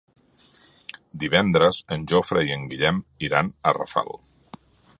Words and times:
Divendres 1.23 1.81
en 1.97 2.07
Jofre 2.13 2.43
i 2.47 2.55
en 2.55 2.65
Guillem 2.71 3.03
iran 3.29 3.53
a 3.61 3.75
Rafal. 3.79 4.11